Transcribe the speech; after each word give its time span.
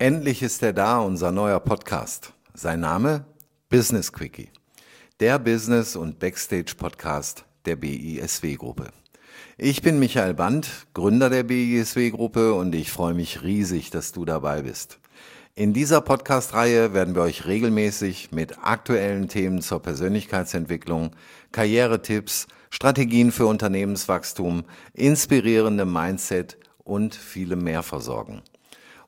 Endlich 0.00 0.40
ist 0.42 0.62
er 0.62 0.72
da, 0.72 0.98
unser 1.00 1.30
neuer 1.30 1.60
Podcast. 1.60 2.32
Sein 2.54 2.80
Name? 2.80 3.26
Business 3.68 4.10
Quickie. 4.10 4.48
Der 5.20 5.38
Business- 5.38 5.94
und 5.94 6.18
Backstage-Podcast 6.18 7.44
der 7.66 7.76
BISW-Gruppe. 7.76 8.92
Ich 9.58 9.82
bin 9.82 9.98
Michael 9.98 10.32
Band, 10.32 10.86
Gründer 10.94 11.28
der 11.28 11.42
BISW-Gruppe 11.42 12.54
und 12.54 12.74
ich 12.74 12.90
freue 12.90 13.12
mich 13.12 13.42
riesig, 13.42 13.90
dass 13.90 14.12
du 14.12 14.24
dabei 14.24 14.62
bist. 14.62 15.00
In 15.54 15.74
dieser 15.74 16.00
Podcast-Reihe 16.00 16.94
werden 16.94 17.14
wir 17.14 17.20
euch 17.20 17.44
regelmäßig 17.44 18.32
mit 18.32 18.56
aktuellen 18.62 19.28
Themen 19.28 19.60
zur 19.60 19.82
Persönlichkeitsentwicklung, 19.82 21.10
Karrieretipps, 21.52 22.46
Strategien 22.70 23.32
für 23.32 23.44
Unternehmenswachstum, 23.44 24.64
inspirierendem 24.94 25.92
Mindset 25.92 26.56
und 26.84 27.14
vielem 27.14 27.64
mehr 27.64 27.82
versorgen. 27.82 28.40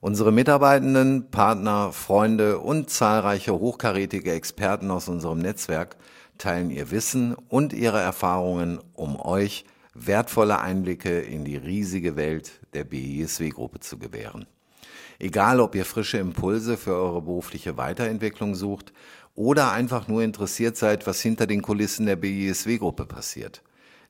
Unsere 0.05 0.33
Mitarbeitenden, 0.33 1.31
Partner, 1.31 1.93
Freunde 1.93 2.59
und 2.59 2.91
zahlreiche 2.91 3.53
hochkarätige 3.53 4.33
Experten 4.33 4.91
aus 4.91 5.09
unserem 5.09 5.39
Netzwerk 5.39 5.95
teilen 6.39 6.71
ihr 6.71 6.91
Wissen 6.91 7.37
und 7.37 7.73
ihre 7.73 8.01
Erfahrungen, 8.01 8.81
um 8.95 9.15
euch 9.15 9.65
wertvolle 9.95 10.59
Einblicke 10.59 11.21
in 11.21 11.45
die 11.45 11.57
riesige 11.57 12.17
Welt 12.17 12.51
der 12.75 12.83
BISW-Gruppe 12.83 13.79
zu 13.79 13.97
gewähren. 13.97 14.47
Egal, 15.21 15.61
ob 15.61 15.77
ihr 15.77 15.85
frische 15.85 16.19
Impulse 16.19 16.77
für 16.77 16.97
eure 16.97 17.23
berufliche 17.23 17.77
Weiterentwicklung 17.77 18.57
sucht 18.57 18.93
oder 19.37 19.71
einfach 19.71 20.09
nur 20.09 20.25
interessiert 20.25 20.77
seid, 20.77 21.07
was 21.07 21.21
hinter 21.21 21.47
den 21.47 21.63
Kulissen 21.63 22.07
der 22.07 22.17
BISW-Gruppe 22.17 23.07
passiert. 23.07 23.63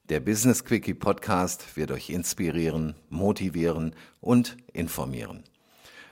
Der 0.09 0.21
Business 0.21 0.65
Quickie 0.65 0.95
Podcast 0.95 1.77
wird 1.77 1.91
euch 1.91 2.09
inspirieren, 2.09 2.95
motivieren 3.11 3.95
und 4.23 4.57
informieren. 4.73 5.45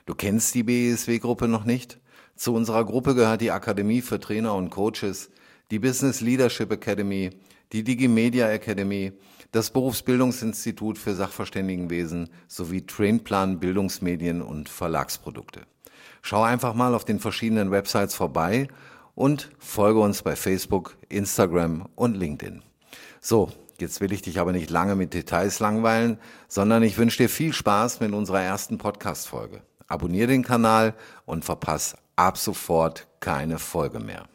Du 0.05 0.15
kennst 0.15 0.55
die 0.55 0.63
BESW-Gruppe 0.63 1.47
noch 1.47 1.63
nicht? 1.63 1.99
Zu 2.35 2.53
unserer 2.53 2.85
Gruppe 2.85 3.13
gehört 3.15 3.41
die 3.41 3.51
Akademie 3.51 4.01
für 4.01 4.19
Trainer 4.19 4.55
und 4.55 4.69
Coaches, 4.69 5.29
die 5.69 5.79
Business 5.79 6.21
Leadership 6.21 6.71
Academy, 6.71 7.29
die 7.71 7.83
Digimedia 7.83 8.49
Academy, 8.49 9.13
das 9.51 9.71
Berufsbildungsinstitut 9.71 10.97
für 10.97 11.13
Sachverständigenwesen 11.13 12.29
sowie 12.47 12.85
Trainplan 12.85 13.59
Bildungsmedien 13.59 14.41
und 14.41 14.69
Verlagsprodukte. 14.69 15.61
Schau 16.21 16.43
einfach 16.43 16.73
mal 16.73 16.95
auf 16.95 17.05
den 17.05 17.19
verschiedenen 17.19 17.71
Websites 17.71 18.15
vorbei 18.15 18.67
und 19.15 19.51
folge 19.59 19.99
uns 19.99 20.21
bei 20.21 20.35
Facebook, 20.35 20.97
Instagram 21.09 21.87
und 21.95 22.15
LinkedIn. 22.15 22.63
So, 23.19 23.49
jetzt 23.79 24.01
will 24.01 24.13
ich 24.13 24.21
dich 24.21 24.39
aber 24.39 24.51
nicht 24.51 24.69
lange 24.69 24.95
mit 24.95 25.13
Details 25.13 25.59
langweilen, 25.59 26.17
sondern 26.47 26.83
ich 26.83 26.97
wünsche 26.97 27.17
dir 27.17 27.29
viel 27.29 27.53
Spaß 27.53 27.99
mit 27.99 28.13
unserer 28.13 28.41
ersten 28.41 28.77
Podcast-Folge. 28.77 29.61
Abonnier 29.91 30.27
den 30.27 30.43
Kanal 30.43 30.95
und 31.25 31.45
verpass 31.45 31.95
ab 32.15 32.37
sofort 32.37 33.07
keine 33.19 33.59
Folge 33.59 33.99
mehr. 33.99 34.30